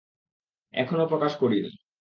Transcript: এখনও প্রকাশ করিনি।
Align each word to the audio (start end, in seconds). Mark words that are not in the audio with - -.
এখনও 0.73 1.05
প্রকাশ 1.07 1.33
করিনি। 1.37 1.71